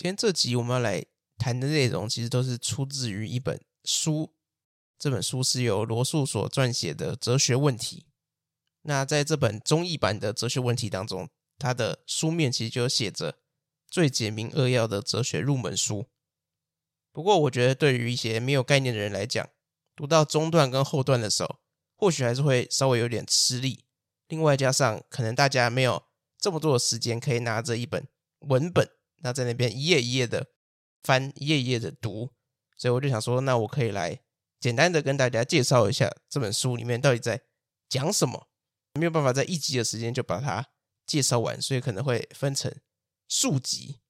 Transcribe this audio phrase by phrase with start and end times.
[0.00, 1.04] 今天这集我们要来
[1.36, 4.32] 谈的内容，其实都是出自于一本书。
[4.98, 8.06] 这本书是由罗素所撰写的《哲学问题》。
[8.80, 11.28] 那在这本中译版的《哲学问题》当中，
[11.58, 13.40] 它的书面其实就写着
[13.90, 16.06] “最简明扼要的哲学入门书”。
[17.12, 19.50] 不过，我觉得对于一些没有概念的人来讲，
[19.94, 21.56] 读到中段跟后段的时候，
[21.94, 23.84] 或许还是会稍微有点吃力。
[24.28, 26.04] 另外，加上可能大家没有
[26.38, 28.90] 这么多的时间可以拿着一本文本，
[29.20, 30.48] 那在那边一页一页的
[31.02, 32.32] 翻，一页一页的读，
[32.76, 34.20] 所以我就想说，那我可以来
[34.58, 37.42] 简单的跟大家介绍一下这本书里面到底在
[37.88, 38.48] 讲什么。
[38.94, 40.66] 没有办法在一集的时间就把它
[41.06, 42.74] 介绍完，所以可能会分成
[43.28, 44.00] 数集。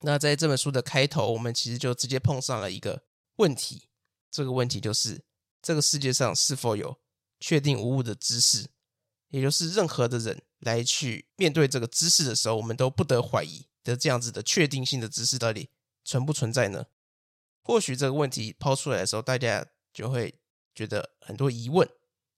[0.00, 3.06] 那在这本书的开头，我们其实就直接碰上了一个
[3.36, 3.88] 问题。
[4.30, 5.24] 这个问题就是：
[5.62, 7.00] 这个世界上是否有
[7.40, 8.70] 确定无误的知识？
[9.30, 15.70] 也就是任何的人来去面对这个知识的时候，我们都不得怀疑的这样子的确定性的知识到底
[16.04, 16.86] 存不存在呢？
[17.62, 20.40] 或许这个问题抛出来的时候，大家就会
[20.74, 21.88] 觉得很多疑问。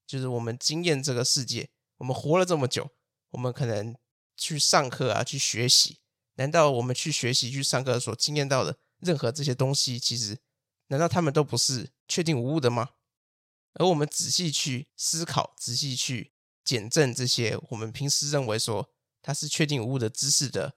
[0.07, 2.91] 就是我们经验这个世界，我们活了这么久，
[3.31, 3.97] 我们可能
[4.37, 6.01] 去上课啊，去学习。
[6.35, 10.39] 难道我们去学习、去上课所经验到的任何这些东西，其实
[10.89, 12.91] 难道他们都不是确定无误的吗？
[13.75, 16.32] 而我们仔细去思考、仔细去
[16.65, 20.77] 检证这些我们平时认为说它是确定无误的知识的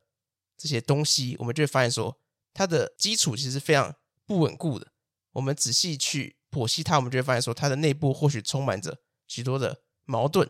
[0.58, 2.20] 这些东西，我们就会发现说
[2.54, 4.92] 它的基础其实非常不稳固的。
[5.34, 10.50] 我们仔细去剖析它，我们就会发现说它的内部或许充满着许多的矛盾，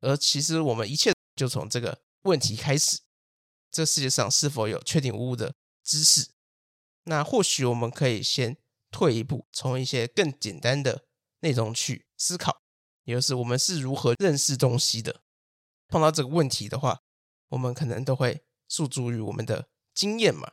[0.00, 3.00] 而其实我们一切就从这个问题开始。
[3.70, 6.28] 这世界上是否有确定无误的知识？
[7.04, 8.56] 那或许我们可以先
[8.90, 11.06] 退一步，从一些更简单的
[11.40, 12.61] 内容去思考，
[13.04, 15.22] 也就是我们是如何认识东西的。
[15.88, 17.02] 碰到这个问题的话，
[17.48, 20.52] 我们可能都会诉诸于我们的经验嘛，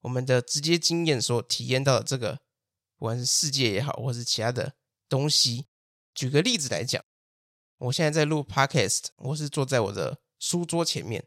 [0.00, 2.40] 我们的直接经验所体验到的这个，
[2.96, 4.74] 不管是世界也好，或是其他的
[5.08, 5.66] 东西。
[6.14, 7.04] 举个例子来讲，
[7.78, 11.26] 我现在在录 Podcast，我是坐在我的书桌前面。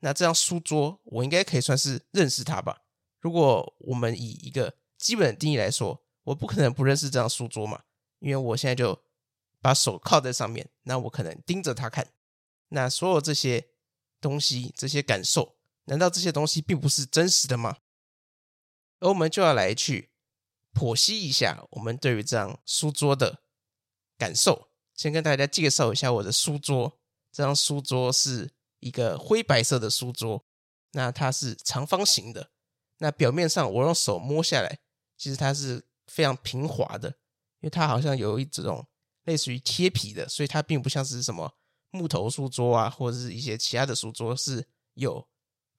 [0.00, 2.82] 那这张书桌，我应该可以算是认识它吧？
[3.20, 7.84] 如果我们以一个基本的定义来说，我不可能不认识这张书桌嘛，
[8.18, 9.00] 因为我现在就
[9.64, 12.12] 把手靠在上面，那我可能盯着他看。
[12.68, 13.70] 那所有这些
[14.20, 17.78] 东西、这些感受，难道这些东西并不是真实的吗？
[19.00, 20.10] 而我们就要来去
[20.74, 23.40] 剖析一下我们对于这张书桌的
[24.18, 24.68] 感受。
[24.94, 26.98] 先跟大家介绍一下我的书桌，
[27.32, 28.52] 这张书桌是。
[28.80, 30.44] 一个灰白色的书桌，
[30.92, 32.50] 那它是长方形的。
[32.98, 34.78] 那表面上我用手摸下来，
[35.16, 38.86] 其实它是非常平滑的，因为它好像有一种
[39.24, 41.56] 类似于贴皮的，所以它并不像是什么
[41.90, 45.28] 木头书桌啊，或者是一些其他的书桌是有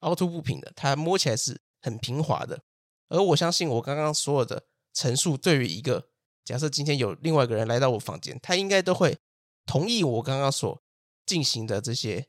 [0.00, 0.72] 凹凸不平的。
[0.76, 2.62] 它摸起来是很平滑的。
[3.08, 6.08] 而我相信我刚刚所有的陈述，对于一个
[6.44, 9.18] 假设今天有另外一个人来到我房间，他应该都会
[9.64, 10.82] 同意我刚刚所
[11.24, 12.28] 进行的这些。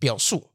[0.00, 0.52] 表述，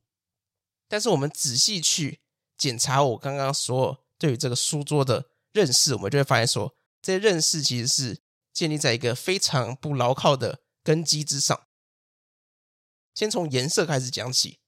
[0.87, 2.21] 但是我们仔细去
[2.57, 8.22] 检查我刚刚所有对于这个书桌的认识，我们就会发现说，这些认识其实是
[8.53, 11.67] 建立在一个非常不牢靠的根基之上。
[13.13, 14.59] 先从颜色开始讲起，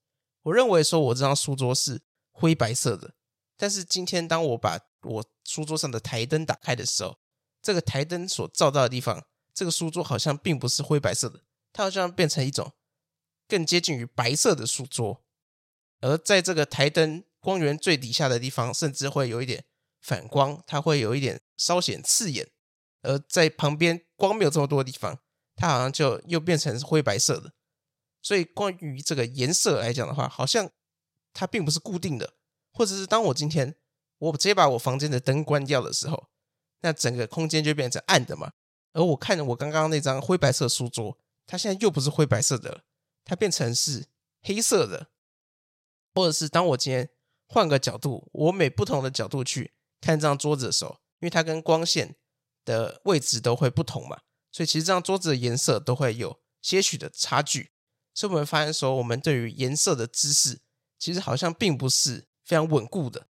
[0.43, 2.01] 我认为说我这张书桌是
[2.31, 3.15] 灰白色的，
[3.55, 7.19] 但是今天当我把我书桌上的台灯打开的时候，
[7.61, 12.73] 这个台灯所照到的地方，这个书桌好像并不是灰白色的，它好像变成一种。
[13.47, 15.23] 更接近于白色的书桌，
[16.01, 19.65] 而在这个台灯光源最底下的地方，甚至会有一点
[20.01, 22.47] 反光，它会有一点稍显刺眼；
[23.05, 25.19] 而在旁边光没有这么多的地方，
[25.55, 27.53] 它好像就又变成灰白色的。
[28.21, 30.69] 所以，关于这个颜色来讲的话，好像
[31.33, 32.33] 它并不是固定的，
[32.73, 33.75] 或者是当我今天
[34.17, 36.29] 我直接把我房间的灯关掉的时候，
[36.81, 38.53] 那整个空间就变成暗的嘛。
[38.93, 42.81] 而我看着我刚刚那张灰白色书桌，它现在又不是灰白色的了。
[43.23, 44.05] 它变成是
[44.41, 45.09] 黑色的，
[46.13, 47.09] 或者是当我今天
[47.47, 52.15] 换个角度，我每不同的角度去看这张桌子的时候，因为它跟光线
[52.65, 54.19] 的位置都会不同嘛，
[54.51, 57.71] 所以其实这张桌子的颜色都会有些许的差距。
[58.13, 60.61] 所以我们发现说，我们对于颜色的知识
[60.97, 63.27] 其实好像并不是非常稳固的。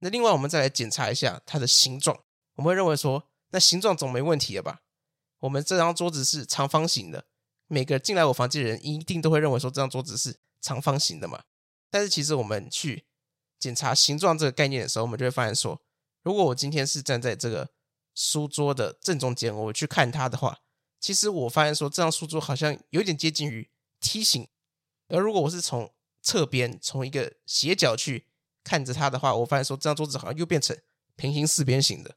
[0.00, 2.24] 那另外，我们再来检查一下它的形状，
[2.56, 4.82] 我们会认为说，那形状总没问题了吧？
[5.38, 7.26] 我们这张桌子是长方形的。
[7.66, 11.44] 每个进来我房间的人一定都会认为说，这张桌子是长方形的嘛？
[11.90, 13.06] 但是其实我们去
[13.58, 15.80] 检查形状这个概念的时候，我们就会发现说，
[16.22, 17.70] 如果我今天是站在这个
[18.14, 20.60] 书桌的正中间，我去看它的话，
[21.00, 23.70] 其实我发现说这张书桌好像有点接近于
[24.00, 24.48] 梯形。
[25.08, 28.26] 而如果我是从侧边，从一个斜角去
[28.62, 30.78] 看着它的话，我发现说这张桌子好像又变成
[31.16, 32.16] 平行四边形的。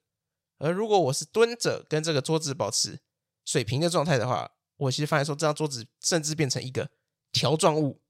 [0.60, 3.00] 而如果我是蹲着跟这个桌子保持
[3.44, 6.90] 水平的状态的话，我其实发现说这张桌子甚至变成一个
[7.32, 8.02] 条状物。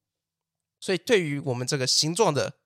[0.80, 2.60] 所以对于我们这个形状的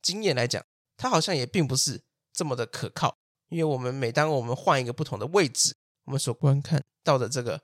[0.00, 0.64] 经验来讲，
[0.96, 2.02] 它好像也并不是
[2.32, 3.18] 这么的可靠。
[3.48, 7.62] 因为我们每当我们换一个不同的位置，我们所观看到的这个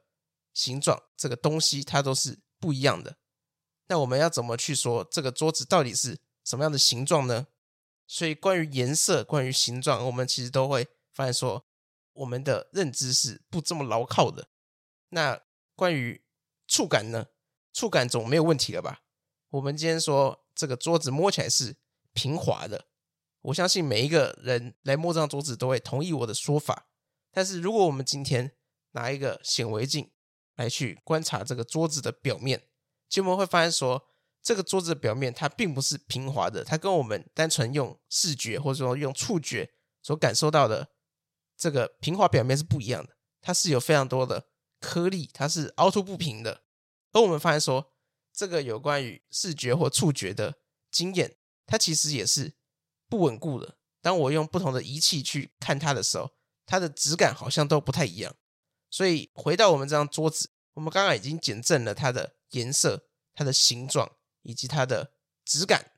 [0.52, 3.16] 形状、这个东西，它都是不一样的。
[3.86, 7.46] 那我们要怎么去说这个桌子到底是什么样的形状呢？
[8.06, 10.88] 所以关于颜色、关于形状，我们其实都会。
[11.14, 11.64] 发现说，
[12.14, 14.48] 我们的认知是不这么牢靠的。
[15.10, 15.40] 那
[15.76, 16.24] 关于
[16.66, 17.26] 触感呢？
[17.72, 19.02] 触感总没有问题了吧？
[19.50, 21.76] 我们今天说这个桌子摸起来是
[22.12, 22.86] 平滑的，
[23.44, 26.88] 我相信每一个人来摸这张桌子都会同意我的说法。
[27.30, 28.52] 但是如果我们今天
[28.92, 30.10] 拿一个显微镜
[30.56, 32.62] 来去观察这个桌子的表面，
[33.08, 34.06] 其实我们会发现说，
[34.42, 40.90] 这个桌子的表面它并不是平滑的，它跟我们单纯用视觉或者说用触觉所感受到的。
[41.56, 44.48] 这个平滑表面是不一样的，它是有非常多的
[44.80, 46.62] 颗粒，它是凹凸不平的。
[47.12, 47.92] 而我们发现说，
[48.32, 50.56] 这个有关于视觉或触觉的
[50.90, 51.36] 经验，
[51.66, 52.54] 它其实也是
[53.14, 53.76] 不稳固的。
[54.02, 56.32] 当我用不同的仪器去看它的时候，
[56.66, 58.34] 它的质感好像都不太一样。
[58.90, 64.10] 所以回到我们这张桌子，我们刚刚已经减震了它的颜色、它的形状
[64.42, 65.12] 以及它的
[65.44, 65.92] 质感。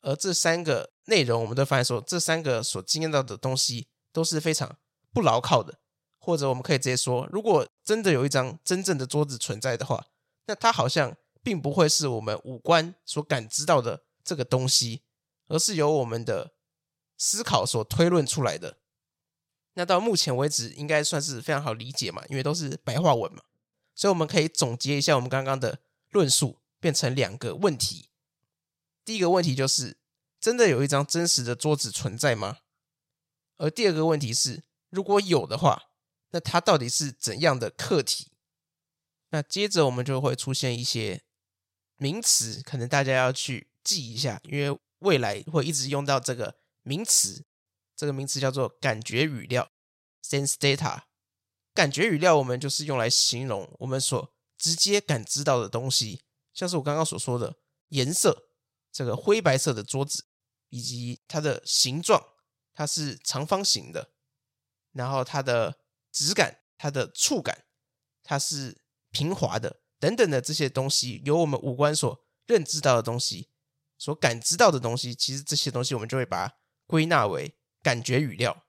[0.00, 4.78] 而这三个内容，我们都发现说，这三个所经验到的东西都是非常。
[5.12, 5.78] 不牢靠的，
[6.18, 10.08] 或者我们可以直接说，如果真的有一张真正的桌子存在的话，
[10.44, 15.00] 那它好像并不会是我们五官所感知到的这个东西，
[15.48, 16.52] 而是由我们的
[17.16, 18.78] 思考所推论出来的。
[19.74, 23.42] 那到目前为止，应该算是非常好理解嘛，因为都是白话文嘛，
[23.94, 28.08] 所以我们可以总结一下我们刚刚的论述，变成两个问题。
[29.04, 29.98] 第一个问题就是，
[30.40, 32.58] 真的有一张真实的桌子存在吗？
[33.58, 35.90] 而第二个问题是，如果有的话，
[36.30, 38.28] 那它到底是怎样的客体？
[39.30, 41.22] 那接着我们就会出现一些
[41.96, 47.44] 名词，可能大家要去记一下，因为未来会一直用到这个名词。
[47.94, 49.70] 这个名词叫做感觉语料
[50.22, 51.04] （sense data）。
[51.72, 56.22] 感觉语料我们就是用来形容我们所直接感知到的东西，
[56.54, 57.56] 像是我刚刚所说的
[57.88, 58.50] 颜色，
[58.90, 60.24] 这个灰白色的桌子，
[60.70, 62.22] 以及它的形状，
[62.72, 64.12] 它是长方形的。
[64.92, 65.78] 然后它的
[66.10, 67.64] 质感、它的触感，
[68.22, 73.50] 它是平滑的，等等的这些东西，由我们五官所认知到的东西，
[73.98, 76.54] 所感知到的东西，其实这些东西我们就会把它
[76.86, 78.64] 归纳为感觉语料。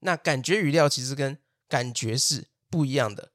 [0.00, 1.38] 那感觉语料其实跟
[1.68, 3.32] 感觉是不一样的，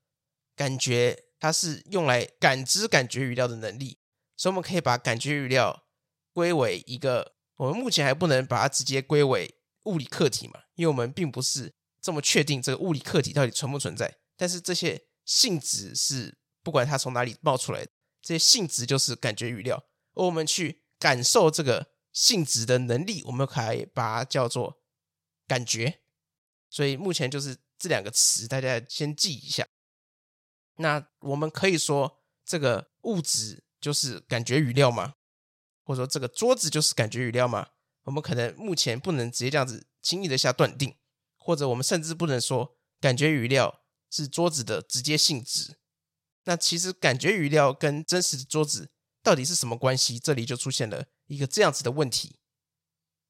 [0.56, 4.00] 感觉它是用来感知感觉语料的能力，
[4.36, 5.86] 所以我们可以把感觉语料
[6.34, 11.76] 归为一个，我们目前还不能把它直接归为物理客体嘛，因为我们并不是。
[12.02, 14.20] 这么确定这个物理客体到底存不存在？
[14.38, 17.84] 但是这些性质是不管它从哪里冒出来，
[18.22, 19.84] 这些性质就是感觉语料。
[20.14, 24.82] 而我们去感受这个性质的能力，我们可以把它叫做
[25.48, 26.02] 感觉。
[26.70, 29.68] 所以目前就是这两个词，大家先记一下。
[30.78, 35.16] 那我们可以说这个物质就是感觉语料吗？
[35.84, 37.70] 或者说这个桌子就是感觉语料吗？
[38.04, 40.98] 我们可能目前不能直接这样子轻易的下断定。
[41.38, 45.78] 或者我们甚至不能说感觉语料是桌子的直接性质。
[46.46, 48.92] 那其实感觉语料跟真实的桌子
[49.26, 50.20] 到底是什么关系？
[50.20, 52.38] 这里就出现了一个这样子的问题。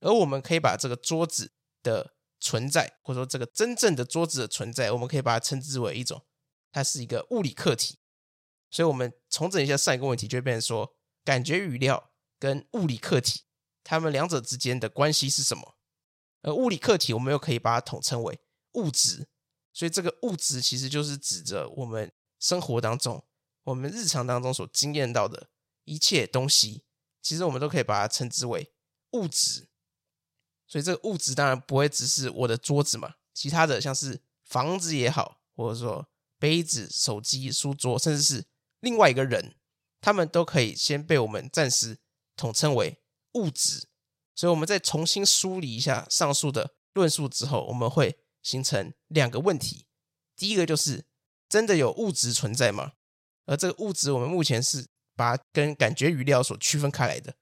[0.02, 6.26] 而我们可以把这个桌子的存在，或者说这个真正的桌子的存在，我们可以把它称之为一种，
[6.70, 8.00] 它是一个物理客体。
[8.70, 13.44] 所以，我们重整一下上一个问题，就会变成说，感觉语料跟物理客体，
[13.86, 15.78] 它们两者之间的关系是什么？
[16.42, 18.38] 而物理客体，我们又可以把它统称为
[18.74, 19.30] 物质，
[19.72, 23.26] 所以这个物质其实就是指着我们生活当中、
[23.64, 25.50] 我们日常当中所经验到的
[25.86, 26.84] 一切东西，
[27.22, 28.74] 其实我们都可以把它称之为
[29.12, 29.70] 物质。
[30.68, 38.46] 所以这个物质当然不会只是我的桌子嘛，其他的像是房子也好，或者说杯子、手机、书桌，甚至是
[38.80, 39.56] 另外一个人，
[40.02, 42.00] 他们都可以先被我们暂时
[42.36, 43.00] 统称为
[43.34, 43.88] 物质。
[44.34, 49.86] 所以，我们再重新梳理一下上述的论述之后，我们会形成两个问题。
[50.36, 51.06] 第一个就是，
[51.48, 52.94] 真的有物质存在吗？
[53.46, 57.36] 而这个物质，我们目前是把跟感觉语料所区分开来的。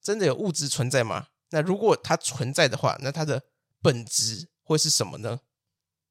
[0.00, 1.28] 真的有物质存在吗？
[1.50, 3.44] 那如果它存在的话，那它的
[3.80, 5.40] 本质会是什么呢？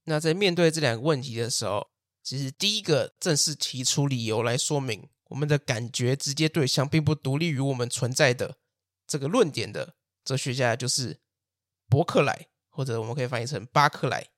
[0.04, 1.90] 那在面对这两个问题的时候，
[2.24, 8.58] 其实第一个正式提出理由来说明我们的感觉直接对象并不独立于我们存在的
[9.08, 11.20] 这个论点的哲学家，就是
[11.88, 14.30] 伯克莱，或者我们可以翻译成巴克莱。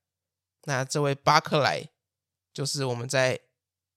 [0.64, 1.90] 那这位巴克莱，
[2.54, 3.36] 就是我们在《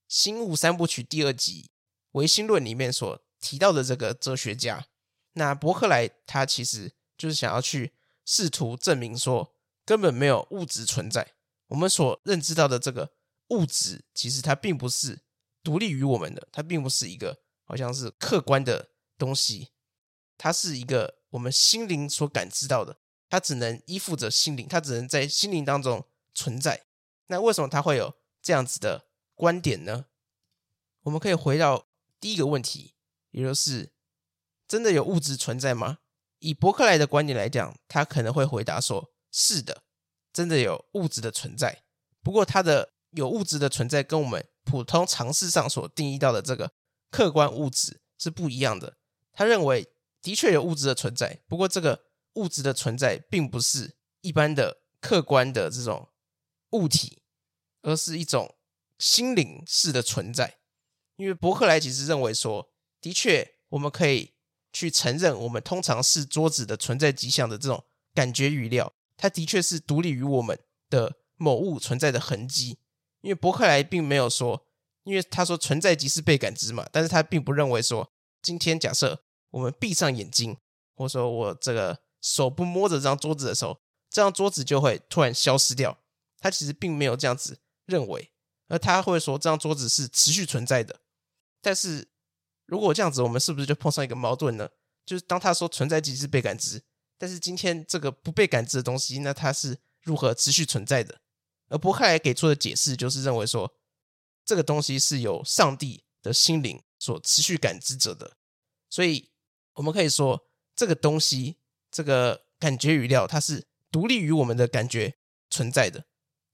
[0.09, 1.71] 新物三部曲》第二集
[2.17, 4.87] 《唯心论》里面所提到的这个哲学家。
[5.33, 7.93] 那伯克莱他其实就是想要去
[8.25, 9.55] 试图证明说，
[9.85, 11.35] 根本没有物质存在。
[11.69, 13.13] 我们所认知到的这个
[13.49, 15.21] 物质，其实它并不是
[15.63, 19.73] 独立于我们的，它并不是一个好像是客观的东西，
[20.39, 26.07] 它是一个我们心灵所感知到的，它只能依附着心灵，它只能在心灵当中。
[26.39, 26.85] 存在，
[27.29, 30.05] 那为什么他会有这样子的观点呢？
[31.05, 31.87] 我们可以回到
[32.27, 32.97] 第一个问题，
[33.31, 33.93] 也就是
[34.67, 35.99] 真的有物质存在吗？
[36.41, 39.85] 以伯克莱的观点来讲，他可能会回答说：是的，
[40.33, 41.85] 真的有物质的存在。
[42.25, 46.73] 不过，他的有物质的存在跟我们普通常识上所定义到的这个
[47.13, 48.97] 客观物质是不一样的。
[49.33, 49.89] 他认为
[50.21, 56.09] 的确有物质的存在，不过这个物质的存在并不是一般的客观的这种。
[56.71, 57.23] 物体，
[57.83, 58.57] 而是一种
[58.99, 60.59] 心灵式的存在。
[61.17, 62.71] 因为伯克莱其实认为说，
[63.01, 64.35] 的确我们可以
[64.73, 70.59] 去承认，我们通常是桌子的存在迹象的这种感觉语料，它的确是独立于我们
[70.91, 72.79] 的某物存在的痕迹。
[73.23, 74.67] 因为伯克莱并没有说，
[75.05, 80.57] 因为他说存在即是被感知嘛，但是他并不认为说，今天假设我们闭上眼睛，
[80.95, 83.81] 或者说我这个手不摸着这张桌子的时候，
[84.11, 85.99] 这张桌子就会突然消失掉。
[86.39, 88.31] 他其实并没有这样子认为，
[88.69, 91.01] 而他会说这张桌子是持续存在的。
[91.61, 92.09] 但是
[92.67, 94.69] 如果这样子，我们是不是就碰上一个矛盾呢？
[95.05, 96.83] 就是当他说存在即是被感知，
[97.17, 101.21] 但是今天这个不被感知的东西，那它是如何持续存在的？
[101.69, 103.73] 而伯克莱给出的解释就是认为说，
[104.45, 108.37] 这个东西是由上帝的心灵所持续感知着的。
[108.91, 109.31] 所以
[109.75, 111.59] 我们可以说，这个东西，
[111.91, 115.19] 这个感觉语料，它是独立于我们的感觉
[115.51, 116.05] 存在的。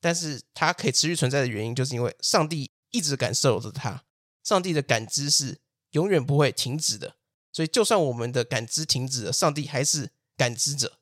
[0.01, 4.05] 但是它可以持续存在的原因，就是因为上帝一直感受着它，
[4.43, 7.17] 上帝的感知是永远不会停止的。
[7.53, 11.01] 所以，就算我们的感知停止了，上帝还是感知者。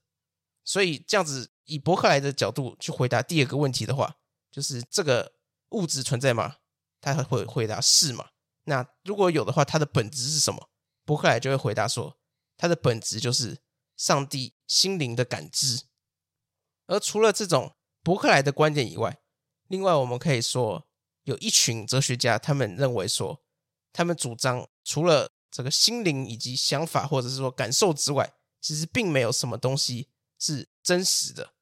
[0.65, 4.17] 所以，这样子以伯克莱的角度去回答第二个问题的话，
[4.51, 5.35] 就是这个
[5.71, 6.57] 物质存在吗？
[7.01, 8.31] 他会回答是吗？
[8.65, 10.71] 那如果有的话，它的本质是什么？
[11.05, 12.19] 伯克莱就会回答说，
[12.57, 13.59] 它的本质就是
[13.97, 15.83] 上帝心灵的感知。
[16.87, 17.75] 而除了这种。
[18.03, 19.21] 伯克莱的观点以外，
[19.69, 20.89] 另外我们可以说，
[21.31, 23.41] 有一群哲学家，他们认为说，
[23.93, 30.09] 他们主张除了这个心灵以及想法或者是说感受之外，其实并没有什么东西
[30.39, 31.55] 是真实的，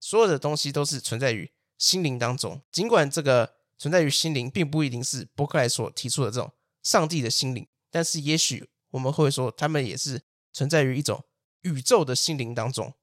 [0.00, 2.62] 所有的东西都是存在于心灵当中。
[2.72, 6.50] 尽管这个存在于心灵，并不一定是伯克莱所提出的这种
[6.82, 11.24] 上帝的心灵，但是也许我们会说，他们也是存在于一种
[11.60, 12.94] 宇宙的心灵当中。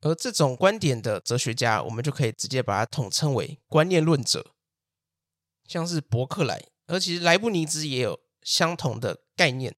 [0.00, 4.51] 而这种观点的哲学家，我们就可以直接把它统称为观念论者，
[5.72, 6.62] 像是伯克莱。
[6.86, 9.74] 而其实莱布尼兹也有相同的概念，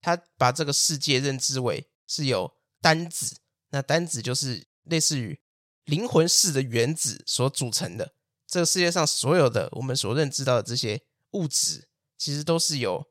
[0.00, 5.38] 他把这个世界认知为是由单子，那单子就是类似于
[5.84, 8.14] 灵魂式的原子所组成的。
[8.46, 13.04] 这个世界上所有的我们所认知到的这些物质，其实都是由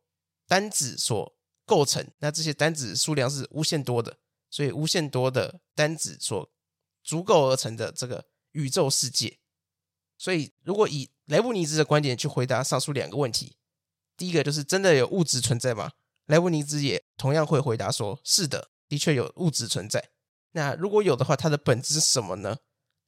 [0.47, 1.35] 单子所
[1.65, 2.09] 构成。
[2.19, 4.17] 那这些单子数量是无限多的，
[4.49, 6.51] 所以无限多的单子所
[7.03, 9.39] 足够而成的这个宇宙世界，
[10.17, 13.57] 所以如果以莱布尼兹的观点去回答上述两个问题，
[14.15, 15.93] 第一个就是真的有物质存在吗？
[16.25, 20.11] 莱布尼兹也同样会回答说：是的，的确有物质存在。
[20.51, 22.57] 那如果有的话，它的本质是什么呢？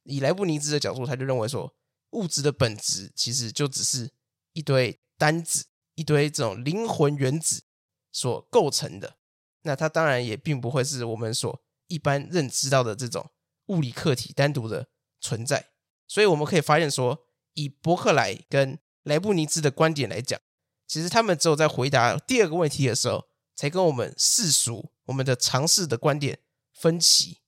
[0.03, 1.73] 以莱布尼兹的角度，他就认为说，
[2.11, 4.11] 物质的本质其实就只是
[4.53, 7.63] 一堆单子，一堆这种灵魂原子
[8.11, 9.17] 所构成的。
[9.61, 13.31] 那它当然也并不会是我们所一般认知到的这种。
[13.67, 15.71] 物理客体单独的存在，
[16.07, 20.39] 所以我们可以发现说，以伯克莱跟莱布尼兹的观点来讲，
[20.87, 26.39] 其实他们只有在回答第二个问题的时候，才跟我们世俗、我们的常识的观点
[26.73, 27.41] 分歧。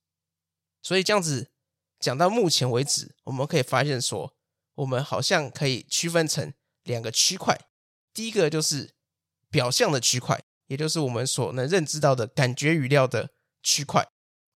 [0.82, 1.50] 所以这样子
[2.00, 4.34] 讲到目前为止，我们可以发现说，
[4.74, 6.52] 我们好像可以区分成
[6.84, 7.58] 两个区块。
[8.14, 8.94] 第一个就是
[9.50, 13.30] 表象的区块，也就是我们所能认知到的感觉语料的
[13.62, 14.08] 区块。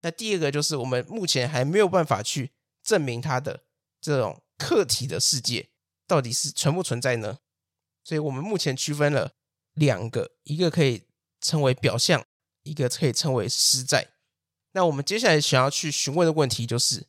[0.02, 2.52] 那第二个就是我们目前还没有办法去
[2.82, 3.64] 证明它的
[4.00, 5.70] 这种客体的世界
[6.06, 7.38] 到底是存不存在呢？
[8.02, 9.32] 所以我们目前区分了
[9.74, 11.06] 两个，一个可以
[11.40, 12.24] 称为表象，
[12.62, 14.12] 一个可以称为实在。
[14.72, 17.06] 那我们接下来想要去询问的问题就是，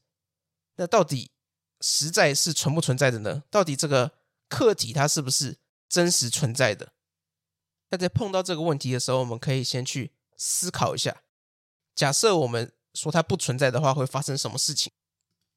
[0.76, 1.32] 那到底
[1.80, 3.44] 实在是存不存在的呢？
[3.50, 4.12] 到底这个
[4.50, 6.94] 客体它是不是真实存在的？
[7.90, 11.24] 那在碰到这个问题的时候，我们可以先去思考一下：
[11.94, 14.92] 假设我们说它不存在的话，会发生什么事情？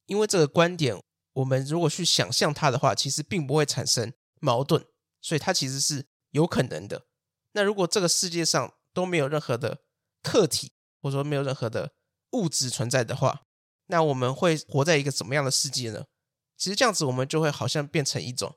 [0.06, 1.02] 因为这个观点，
[1.34, 4.84] 我们如果去想象它的话，其实并不会产生矛盾，
[5.20, 7.06] 所以它其实是有可能的。
[7.52, 9.82] 那如果这个世界上都没有任何的
[10.22, 11.92] 客体，或者说没有任何的
[12.32, 13.42] 物质存在的话，
[13.86, 16.06] 那我们会活在一个怎么样的世界呢？
[16.56, 18.56] 其实这样子，我们就会好像变成一种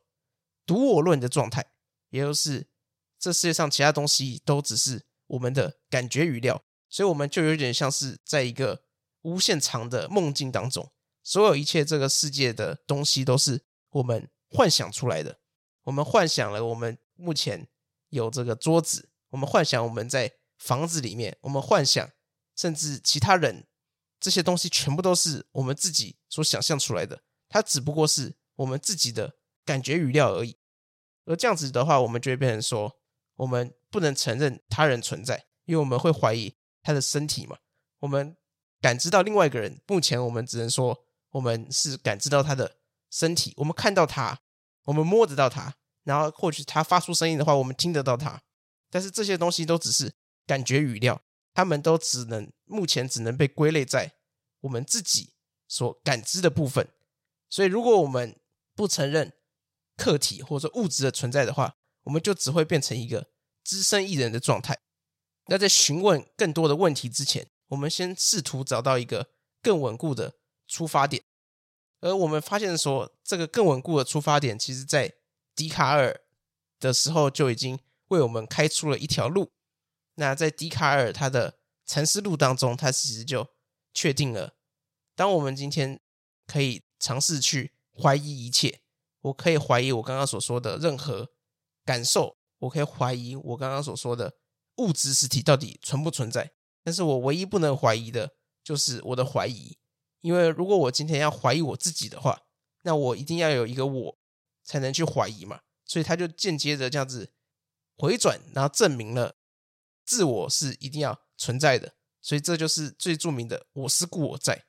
[0.66, 1.72] 独我论的状态，
[2.10, 2.68] 也就是
[3.20, 8.84] 这世界上其他东西都只是我们的感觉语料，所以我们就有点像是在一个
[9.24, 10.92] 无限长的梦境当中。
[11.28, 15.42] 所有一切这个世界的东西都是我们幻想出来的。
[15.84, 17.68] 我们幻想了，我们目前
[18.08, 22.10] 有这个桌子，我们幻想我们在房子里面，我们幻想
[22.56, 23.68] 甚至其他人，
[24.22, 27.22] 这些东西全部都是我们自己所想象出来的。
[27.50, 30.58] 它只不过是我们自己的感觉语料而已。
[31.26, 33.02] 而这样子的话，我们就会变成说，
[33.36, 37.58] 我们不能承认他人存在，因为我们会怀疑他的身体嘛。
[38.00, 38.38] 我们
[38.80, 41.04] 感知到另外一个人，目前我们只能说。
[41.38, 42.78] 我们是感知到他的
[43.12, 44.40] 身体，我们看到他，
[44.86, 48.42] 我们摸得到他，然后或许他发出声音的话，我们听得到他。
[48.90, 50.16] 但是这些东西都只是
[50.48, 51.22] 感觉语料，
[51.54, 54.14] 他们都只能目前只能被归类在
[54.62, 55.34] 我们自己
[55.68, 56.90] 所感知的部分。
[57.50, 58.40] 所以，如果我们
[58.76, 59.34] 不承认
[59.96, 63.30] 客体或者物质的存在的话，我们就只会变成一个
[63.64, 64.80] 只身一人的状态。
[65.50, 69.30] 那在询问更多的问题之前，我们先试图找到一个
[69.62, 70.34] 更稳固的。
[70.70, 71.24] 出发点，
[72.08, 75.14] 而我们发现说，这个更稳固的出发点，其实在
[75.54, 76.22] 笛卡尔
[76.80, 79.52] 的时候就已经为我们开出了一条路。
[80.16, 83.50] 那在笛卡尔他的沉思录当中，他其实就
[83.94, 84.56] 确定了，
[85.16, 86.00] 当我们今天
[86.46, 88.80] 可以尝试去怀疑一切，
[89.22, 91.30] 我可以怀疑我刚刚所说的任何
[91.84, 94.34] 感受，我可以怀疑我刚刚所说的
[94.78, 98.32] 物质实体到底存不存在，但是我唯一不能怀疑的
[98.64, 99.78] 就是我的怀疑。
[100.22, 102.42] 因为如果我今天要怀疑我自己的话，
[102.84, 104.18] 那我一定要有一个我
[104.64, 107.32] 才能去怀疑嘛，所以他就间接的这样子
[107.98, 109.36] 回转，然后证明了
[110.06, 114.66] 自我是一定要存在的，所以这就是最著名的“我思故我在”。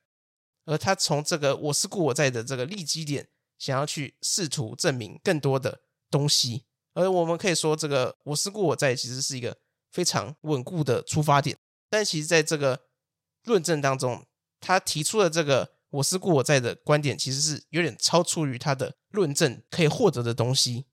[0.67, 6.67] 而他从这个“我思故我在”的这个立基点，想要去试图证明更多的东西。
[6.95, 9.59] 而我们可以说，这个“我思故我在”其实是一个
[9.91, 11.57] 非常稳固的出发点，
[11.89, 12.83] 但其实在这个
[13.45, 14.27] 论证当中。
[14.61, 20.87] 他提出的这个“我思故我在”的观点，其实是有点超出于他的论证可以获得的东西。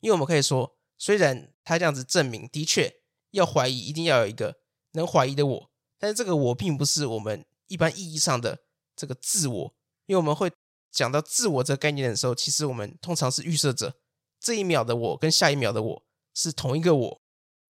[0.00, 3.00] 因为我们可以说，虽然他这样子证明的确
[3.32, 4.58] 要怀疑，一定要有一个
[4.92, 8.60] 能怀疑的我，但是这个我并不是我们一般意义上的
[8.96, 9.74] 这个自我。
[10.06, 10.50] 因为我们会
[10.90, 13.96] 讲到自我这个概念的时候，其实我们通常是预设着
[14.40, 17.20] 这一秒的我跟下一秒的我是同一个我，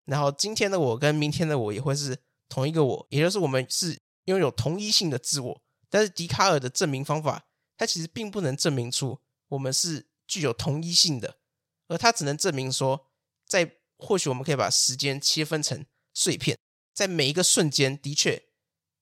[0.06, 2.18] 然后今天的我跟明天的我也会是
[2.48, 4.00] 同一个我，也就是我们是。
[4.26, 11.40] 拥有同一性的自我，但是笛卡尔的证明方法，它其实并不能证明出我们是具有同一性的，
[11.88, 13.10] 而它只能证明说，
[13.48, 16.58] 在或许我们可以把时间切分成碎片，
[16.94, 18.44] 在每一个瞬间的确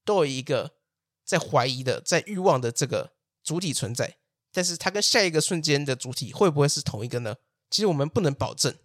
[0.05, 0.77] 都有一个
[1.25, 4.19] 在怀疑的、在欲望的这个主体存在，
[4.51, 7.36] 但是它跟下一个瞬间的主体会不会是同一个呢？
[7.69, 8.75] 其实我们不能保证，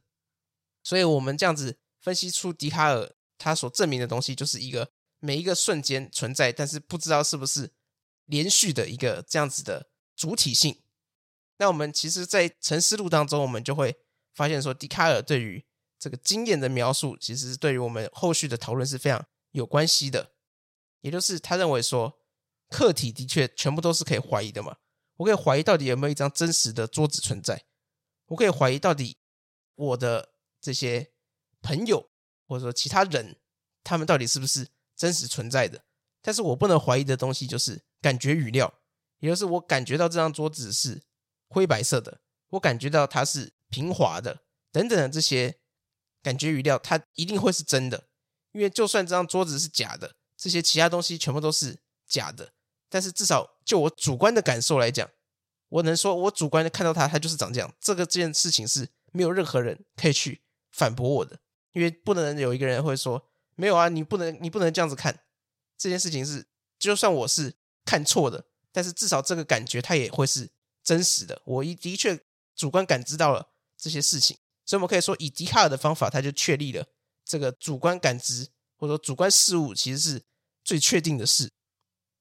[0.83, 4.91] 所以我们这样子分析出笛卡尔他所证明的东西，就是一个。
[5.25, 7.73] 每一个瞬间存在，但是不知道是不是
[8.27, 10.83] 连续的一个这样子的主体性。
[11.57, 13.97] 那我们其实，在沉思录当中，我们就会
[14.35, 15.65] 发现说，笛卡尔对于
[15.99, 20.33] 这个经验的描述，其实对于我们后续的讨论是非常有关系的。
[21.01, 22.19] 也就是他认为说，
[22.69, 24.77] 客体的确全部都是可以怀疑的嘛。
[25.17, 27.65] 我可以怀疑到底有没有一张真实的桌子存在，
[28.27, 29.17] 我可以怀疑到底
[29.75, 31.13] 我的这些
[31.63, 32.11] 朋友
[32.47, 33.39] 或者说其他人，
[33.83, 34.69] 他们到底是不是。
[34.97, 35.83] 真实存在的，
[36.23, 38.73] 但是我不能怀疑的东西就是感觉语料，
[39.19, 41.03] 也就是我感觉到这张桌子是
[41.49, 45.59] 灰白色的，我感觉到它是平滑的，等等的这些
[46.23, 48.09] 感觉语料，它一定会是真的，
[48.53, 52.53] 因为就算这张桌子是假的，这些其他东西全部都是假的，
[52.89, 55.11] 但是至少就我主观的感受来讲，
[55.69, 61.41] 我能说我主观的看到它，它就是长这样，这个这件事情是没有任何人可以去反驳我的，
[61.73, 63.29] 因为不能有一个人会说。
[63.57, 65.21] 没有啊，你不能，你不能这样子看
[65.77, 66.47] 这件事情是，
[66.79, 70.51] 就算我是看错的，但是至少这个感觉它也会是
[70.83, 71.41] 真实的。
[71.45, 72.19] 我一的确
[72.55, 76.87] 主观感知到了这些事情，所以我们可以说，以笛卡尔的方法，他就确立了
[77.25, 80.23] 这个主观感知或者说主观事物其实是
[80.63, 81.53] 最确定的事。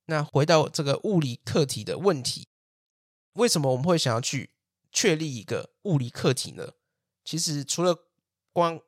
[0.06, 2.48] 那回到这个物理课题的问题，
[3.34, 4.54] 为什么我们会想要去
[4.92, 6.74] 确立一个物理课题呢？
[7.24, 7.98] 其实除了
[8.52, 8.82] 光，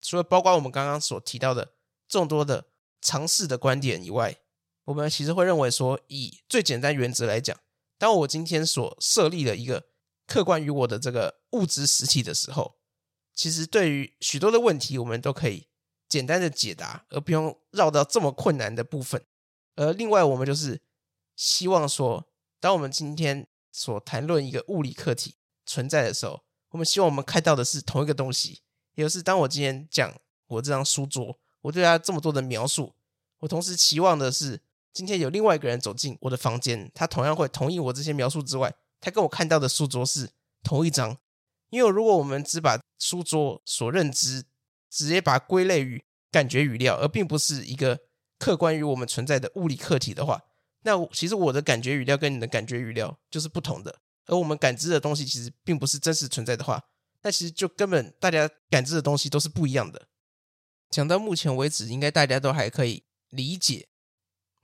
[0.00, 1.74] 除了包括我们刚刚所提到的
[2.12, 2.66] 众多的
[3.00, 4.36] 尝试的观点以外，
[4.84, 7.58] 我们其实会认为说，以最简单原则来讲，
[7.96, 9.86] 当我今天所设立的一个
[10.26, 12.76] 客观于我的这个物质实体的时候，
[13.32, 15.68] 其实对于许多的问题，我们都可以
[16.06, 19.24] 简单的解答，而不用绕到这么困难的部分。
[19.76, 20.82] 而另外，我们就是
[21.34, 28.60] 希望说，当我们今天所谈论一个物理课题存在的时候，我们希望我们看到的是同一个东西，
[28.96, 30.14] 也就是当我今天讲
[30.48, 32.94] 我这张书桌，我对它这么多的描述，
[33.38, 34.60] 我同时期望的是，
[34.92, 40.30] 今天有另外一个人走进我的房间，他同样会同意我这些描述之外，他跟我看到的书桌是
[40.62, 41.16] 同一张。
[41.70, 44.44] 因为如果我们只把书桌所认知
[44.90, 47.98] 直接把它归类于感觉语料，而并不是一个。
[48.38, 50.42] 客观于我们存在的物理课题的话，
[50.80, 56.82] 那其实我的感觉语料跟你的感觉语料就是不同的，而我们感知的东西其实并不是真实存在的话，
[57.22, 60.08] 那其实就根本大家感知的东西都是不一样的。
[60.92, 63.88] 讲到目前为止，应该大家都还可以理解。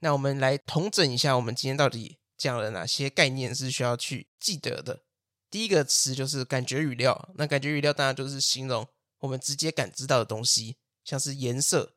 [0.01, 5.01] 那我们来统整一下，我们今天到底讲了哪些概念是需要去记得的。
[5.49, 8.87] 第一个词就是感觉语料，那感觉语料当然就是形容
[9.21, 11.95] 我们直接感知到的东西，像是颜色，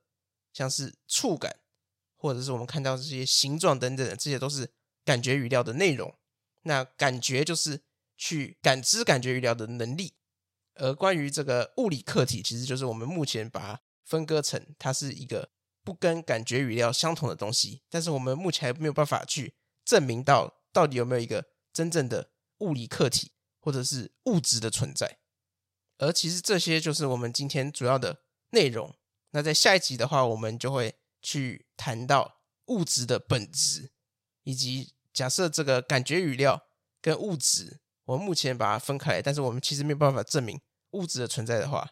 [0.55, 1.57] 像是触感。
[2.17, 4.71] 或者是我们看到这些形状等等，这些都是
[5.05, 6.15] 感觉语料的内容。
[6.63, 7.83] 那感觉就是
[8.17, 10.15] 去感知感觉语料的能力。
[10.75, 15.51] 而关于这个物理课题，其实就是我们目前把它分割成它是一个
[15.85, 17.83] 不跟感觉语料相同的东西。
[17.89, 25.19] 但是我们目前还没有办法去证明到到底有没有一个真正的物理客体或者是物质的存在。
[25.99, 28.95] 而其实这些就是我们今天主要的内容。
[29.31, 30.95] 那在下一集的话，我们就会。
[31.25, 33.93] 去谈到物质的本质，
[34.43, 36.67] 以及假设这个感觉语料
[37.01, 40.61] 跟物质，我们目前把它分开来，但是我们其实没有办法证明
[40.91, 41.89] 物质的存在的话，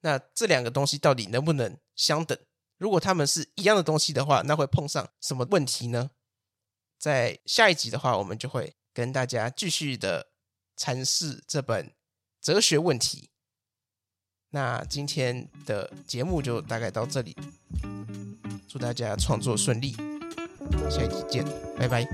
[0.00, 2.38] 那这两个东西到底能不能相等？
[2.78, 6.10] 如果它们是一样的东西的话那会碰上什么问题呢？
[6.98, 10.28] 在下一集的话我们就会跟大家继续的
[10.76, 11.94] 阐释这本
[12.40, 13.30] 哲学问题。
[14.50, 17.36] 那今天的节目就大概到这里
[18.68, 19.92] 祝大家创作顺利
[20.90, 21.44] 下一期见
[21.78, 22.04] 拜拜。